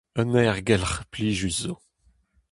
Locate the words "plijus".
1.11-1.57